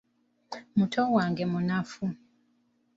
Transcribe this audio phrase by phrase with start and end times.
[0.77, 2.03] Muto Wange munafu.